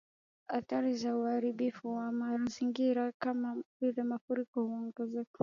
[0.49, 5.37] Athari za Uharibifu wa Mazingira Kama Vile mafuriko huongezeka